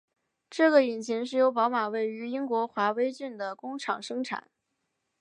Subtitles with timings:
[0.49, 4.49] 这个引擎是由宝马位于英国华威郡的工厂生产。